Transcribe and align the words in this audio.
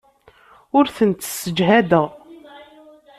Ur 0.77 0.85
tent-ssejhadeɣ. 0.95 2.07